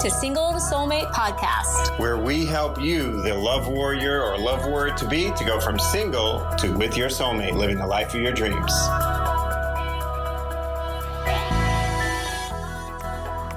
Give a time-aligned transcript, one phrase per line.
[0.00, 4.94] to Single to Soulmate podcast, where we help you, the love warrior or love warrior
[4.94, 8.32] to be, to go from single to with your soulmate, living the life of your
[8.32, 8.72] dreams.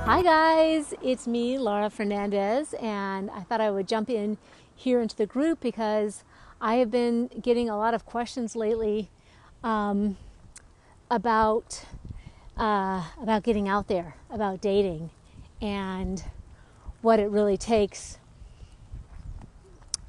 [0.03, 4.37] Hi, guys, it's me, Lara Fernandez, and I thought I would jump in
[4.75, 6.25] here into the group because
[6.59, 9.09] I have been getting a lot of questions lately
[9.63, 10.17] um,
[11.09, 11.85] about
[12.57, 15.09] uh, about getting out there, about dating,
[15.63, 16.25] and
[17.01, 18.17] what it really takes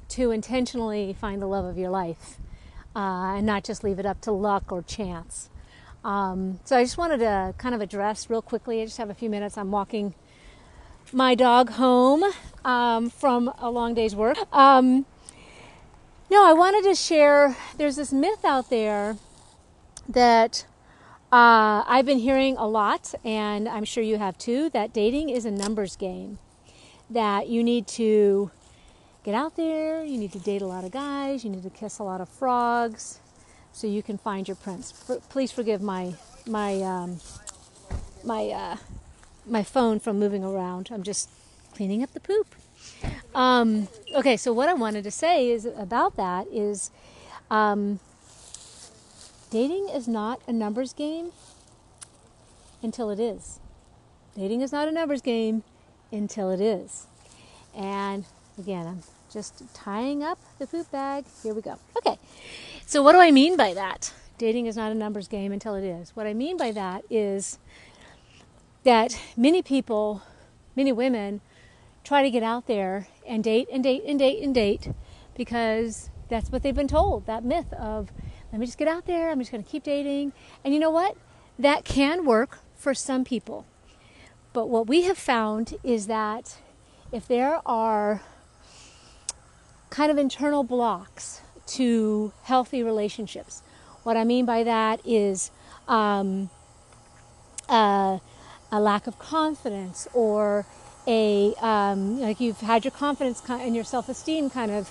[0.09, 2.37] to intentionally find the love of your life,
[2.95, 5.49] uh, and not just leave it up to luck or chance.
[6.03, 8.81] Um, so I just wanted to kind of address real quickly.
[8.81, 9.57] I just have a few minutes.
[9.57, 10.13] I'm walking
[11.11, 12.23] my dog home
[12.63, 14.37] um, from a long day's work.
[14.53, 15.05] Um,
[16.29, 17.55] no, I wanted to share.
[17.77, 19.17] There's this myth out there
[20.07, 20.65] that
[21.35, 25.43] uh, I've been hearing a lot, and I'm sure you have too, that dating is
[25.43, 26.39] a numbers game.
[27.09, 28.51] That you need to
[29.25, 31.99] get out there, you need to date a lot of guys, you need to kiss
[31.99, 33.19] a lot of frogs,
[33.73, 34.93] so you can find your prince.
[34.93, 36.13] For, please forgive my
[36.47, 37.19] my um,
[38.23, 38.77] my uh,
[39.45, 40.87] my phone from moving around.
[40.89, 41.29] I'm just
[41.73, 42.55] cleaning up the poop.
[43.35, 46.91] Um, okay, so what I wanted to say is about that is.
[47.51, 47.99] Um,
[49.55, 51.31] dating is not a numbers game
[52.83, 53.61] until it is.
[54.37, 55.63] Dating is not a numbers game
[56.11, 57.07] until it is.
[57.73, 58.25] And
[58.57, 61.23] again, I'm just tying up the poop bag.
[61.41, 61.79] Here we go.
[61.95, 62.19] Okay.
[62.85, 64.13] So, what do I mean by that?
[64.37, 66.13] Dating is not a numbers game until it is.
[66.17, 67.57] What I mean by that is
[68.83, 70.21] that many people,
[70.75, 71.39] many women,
[72.03, 74.89] try to get out there and date and date and date and date
[75.33, 78.11] because that's what they've been told that myth of
[78.51, 80.33] let me just get out there, I'm just going to keep dating.
[80.63, 81.17] And you know what?
[81.59, 83.65] That can work for some people.
[84.53, 86.57] But what we have found is that
[87.11, 88.21] if there are
[89.89, 93.63] kind of internal blocks to healthy relationships,
[94.03, 95.51] what I mean by that is
[95.87, 96.49] um,
[97.67, 98.19] uh,
[98.71, 100.65] a lack of confidence or
[101.07, 104.89] a um, like you've had your confidence and your self-esteem kind of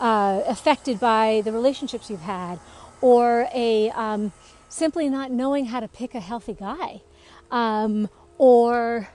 [0.00, 2.58] uh, affected by the relationships you've had
[3.00, 4.32] or a um,
[4.68, 7.02] simply not knowing how to pick a healthy guy,
[7.50, 9.08] um, or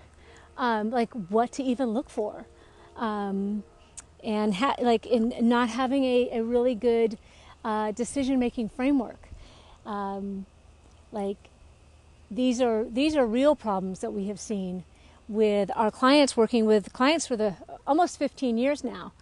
[0.57, 2.45] um, like what to even look for,
[2.95, 3.63] um,
[4.23, 7.17] and ha- like in not having a, a really good
[7.63, 9.29] uh, decision making framework.
[9.85, 10.45] Um,
[11.11, 11.37] like
[12.31, 14.83] these are these are real problems that we have seen
[15.27, 17.55] with our clients working with clients for the
[17.87, 19.13] almost 15 years now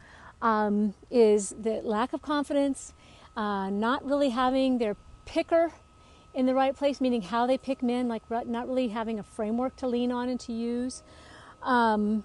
[0.41, 2.93] um, is the lack of confidence
[3.35, 5.71] uh, not really having their picker
[6.33, 9.75] in the right place, meaning how they pick men, like not really having a framework
[9.77, 11.03] to lean on and to use.
[11.61, 12.23] Um,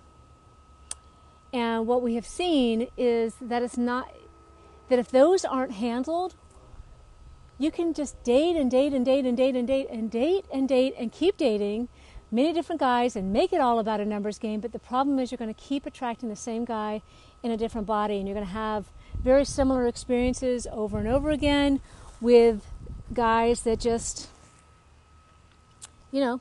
[1.52, 4.12] and what we have seen is that it's not,
[4.88, 6.34] that if those aren't handled,
[7.58, 10.68] you can just date and date and date and date and date and date and
[10.68, 11.88] date and keep dating
[12.30, 14.60] many different guys and make it all about a numbers game.
[14.60, 17.02] But the problem is you're going to keep attracting the same guy
[17.42, 18.86] in a different body and you're going to have
[19.26, 21.80] very similar experiences over and over again
[22.20, 22.64] with
[23.12, 24.28] guys that just,
[26.12, 26.40] you know,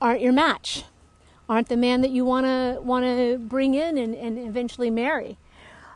[0.00, 0.84] aren't your match,
[1.46, 5.36] aren't the man that you want to want to bring in and, and eventually marry.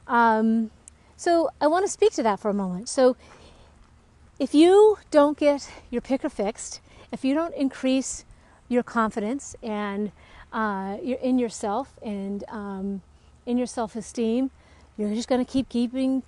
[0.06, 0.70] Um,
[1.16, 2.90] so I want to speak to that for a moment.
[2.90, 3.16] So
[4.38, 8.26] if you don't get your picker fixed, if you don't increase
[8.68, 10.12] your confidence and
[10.52, 13.00] uh, in yourself and um,
[13.46, 14.50] in your self-esteem,
[14.98, 16.24] you're just going to keep keeping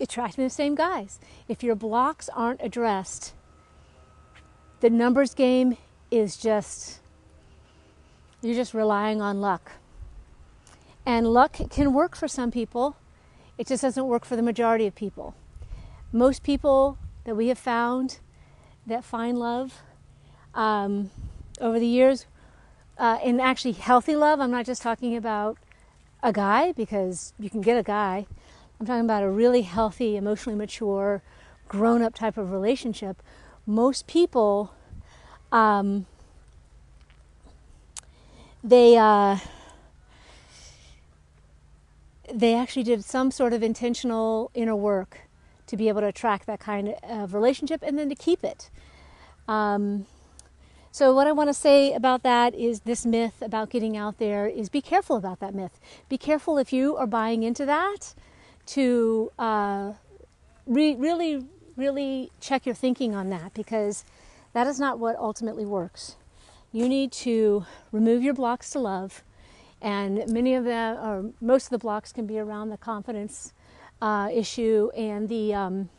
[0.00, 1.18] attracting the same guys.
[1.48, 3.34] If your blocks aren't addressed,
[4.80, 5.76] the numbers game
[6.10, 7.00] is just
[8.40, 9.72] you're just relying on luck.
[11.04, 12.96] And luck can work for some people.
[13.58, 15.34] It just doesn't work for the majority of people.
[16.12, 18.18] Most people that we have found
[18.86, 19.82] that find love
[20.54, 21.10] um,
[21.60, 22.26] over the years,
[22.98, 25.58] uh, and actually healthy love, I'm not just talking about
[26.22, 28.26] a guy because you can get a guy.
[28.78, 31.22] I'm talking about a really healthy, emotionally mature,
[31.68, 33.22] grown up type of relationship.
[33.66, 34.72] Most people,
[35.50, 36.06] um,
[38.62, 39.38] they, uh,
[42.32, 45.22] they actually did some sort of intentional inner work
[45.66, 48.70] to be able to attract that kind of relationship and then to keep it.
[49.48, 50.06] Um,
[50.92, 54.46] so, what I want to say about that is this myth about getting out there
[54.46, 55.80] is be careful about that myth.
[56.08, 58.14] Be careful if you are buying into that
[58.66, 59.94] to uh,
[60.66, 61.46] re- really,
[61.76, 64.04] really check your thinking on that because
[64.52, 66.16] that is not what ultimately works.
[66.72, 69.22] You need to remove your blocks to love
[69.82, 73.52] And many of them, or most of the blocks, can be around the confidence
[74.00, 75.90] uh, issue and the um,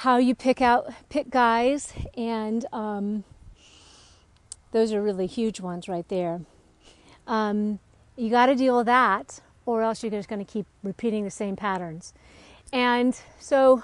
[0.00, 3.24] how you pick out pick guys, and um,
[4.72, 6.42] those are really huge ones right there.
[7.26, 7.78] Um,
[8.14, 11.30] you got to deal with that, or else you're just going to keep repeating the
[11.30, 12.12] same patterns.
[12.74, 13.82] And so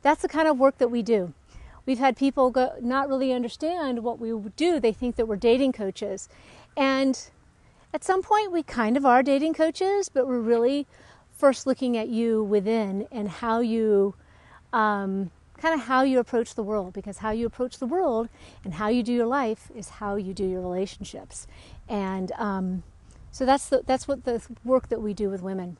[0.00, 1.34] that's the kind of work that we do.
[1.84, 4.80] We've had people go, not really understand what we do.
[4.80, 6.30] They think that we're dating coaches.
[6.74, 7.18] And
[7.92, 10.86] at some point, we kind of are dating coaches, but we're really
[11.36, 14.14] first looking at you within and how you,
[14.72, 15.30] um,
[15.60, 16.92] kind of how you approach the world.
[16.92, 18.28] Because how you approach the world
[18.64, 21.46] and how you do your life is how you do your relationships.
[21.88, 22.82] And um,
[23.30, 25.76] so that's the, that's what the work that we do with women.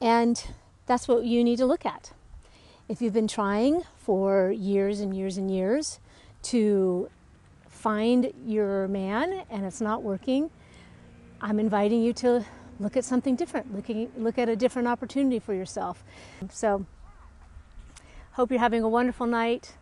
[0.00, 0.42] And
[0.86, 2.12] that's what you need to look at.
[2.88, 6.00] If you've been trying for years and years and years
[6.44, 7.08] to
[7.68, 10.50] find your man and it's not working,
[11.40, 12.44] I'm inviting you to
[12.80, 16.02] look at something different, looking, look at a different opportunity for yourself.
[16.50, 16.86] So,
[18.32, 19.74] hope you're having a wonderful night.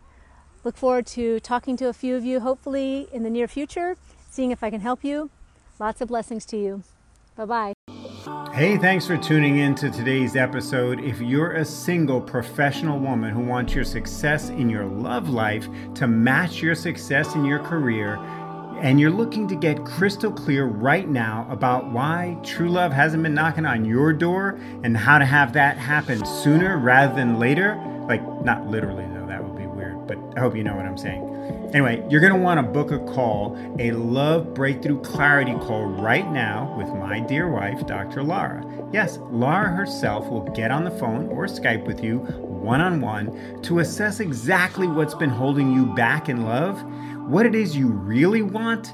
[0.63, 3.95] Look forward to talking to a few of you, hopefully in the near future,
[4.29, 5.29] seeing if I can help you.
[5.79, 6.83] Lots of blessings to you.
[7.37, 7.73] Bye bye.
[8.53, 10.99] Hey, thanks for tuning in to today's episode.
[10.99, 16.07] If you're a single professional woman who wants your success in your love life to
[16.07, 18.17] match your success in your career,
[18.81, 23.33] and you're looking to get crystal clear right now about why true love hasn't been
[23.33, 27.73] knocking on your door and how to have that happen sooner rather than later,
[28.09, 30.97] like not literally though, that would be weird, but I hope you know what I'm
[30.97, 31.27] saying.
[31.73, 36.29] Anyway, you're going to want to book a call, a love breakthrough clarity call right
[36.31, 38.23] now with my dear wife, Dr.
[38.23, 38.65] Lara.
[38.91, 43.61] Yes, Lara herself will get on the phone or Skype with you one on one
[43.61, 46.81] to assess exactly what's been holding you back in love,
[47.29, 48.93] what it is you really want,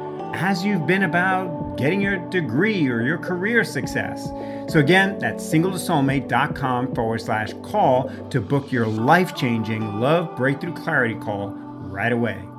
[0.33, 4.27] as you've been about getting your degree or your career success.
[4.67, 11.15] So, again, that's singletosoulmate.com forward slash call to book your life changing love breakthrough clarity
[11.15, 12.50] call right away.